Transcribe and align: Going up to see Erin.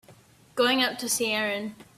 Going 0.55 0.81
up 0.81 0.97
to 0.97 1.07
see 1.07 1.31
Erin. 1.31 1.75